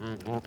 Mm-hmm. 0.00 0.40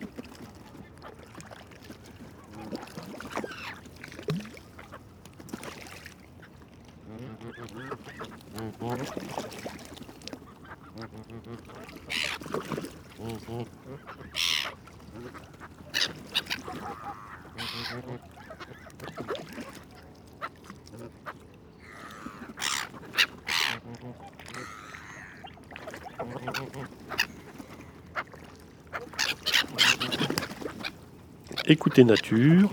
Écoutez 31.66 32.03
Nature, 32.03 32.70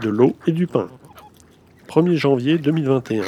de 0.00 0.08
l'eau 0.08 0.36
et 0.46 0.52
du 0.52 0.66
pain. 0.66 0.88
1er 1.88 2.14
janvier 2.14 2.56
2021. 2.56 3.22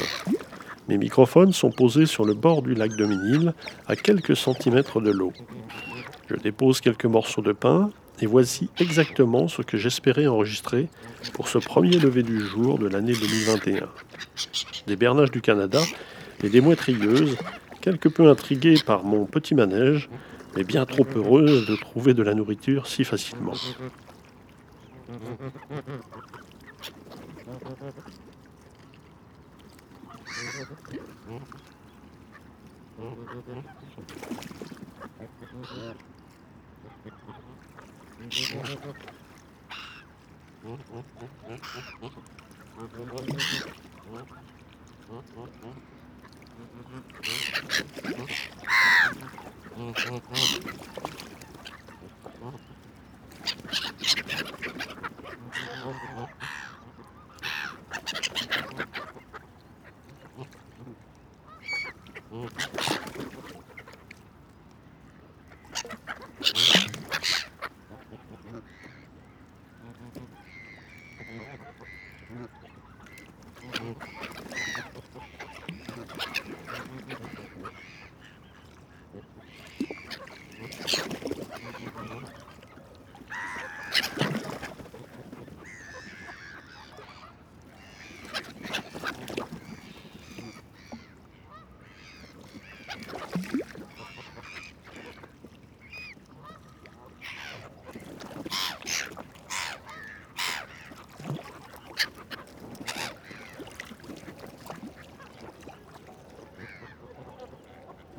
Mes 0.87 0.97
microphones 0.97 1.53
sont 1.53 1.69
posés 1.69 2.07
sur 2.07 2.25
le 2.25 2.33
bord 2.33 2.63
du 2.63 2.73
lac 2.73 2.95
de 2.97 3.05
Minil, 3.05 3.53
à 3.87 3.95
quelques 3.95 4.35
centimètres 4.35 4.99
de 4.99 5.11
l'eau. 5.11 5.31
Je 6.31 6.35
dépose 6.37 6.81
quelques 6.81 7.05
morceaux 7.05 7.43
de 7.43 7.51
pain 7.51 7.91
et 8.19 8.25
voici 8.25 8.71
exactement 8.79 9.47
ce 9.47 9.61
que 9.61 9.77
j'espérais 9.77 10.25
enregistrer 10.25 10.87
pour 11.33 11.49
ce 11.49 11.59
premier 11.59 11.99
lever 11.99 12.23
du 12.23 12.39
jour 12.39 12.79
de 12.79 12.87
l'année 12.87 13.13
2021. 13.13 13.87
Des 14.87 14.95
bernages 14.95 15.29
du 15.31 15.41
Canada 15.41 15.81
et 16.43 16.49
des 16.49 16.61
moitrieuses, 16.61 17.37
quelque 17.81 18.09
peu 18.09 18.27
intriguées 18.27 18.81
par 18.83 19.03
mon 19.03 19.25
petit 19.27 19.53
manège, 19.53 20.09
mais 20.55 20.63
bien 20.63 20.87
trop 20.87 21.05
heureuses 21.15 21.67
de 21.67 21.75
trouver 21.75 22.15
de 22.15 22.23
la 22.23 22.33
nourriture 22.33 22.87
si 22.87 23.03
facilement. 23.03 23.53
Mm-hmm. 25.09 26.05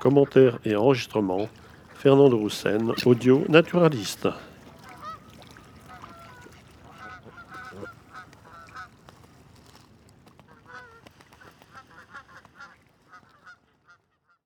Commentaires 0.00 0.58
et 0.64 0.76
enregistrements 0.76 1.48
Fernand 1.94 2.28
Roussen, 2.28 2.92
audio 3.06 3.44
naturaliste. 3.48 4.28